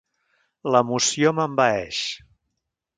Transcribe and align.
L'emoció 0.75 1.35
m'envaeix. 1.41 2.03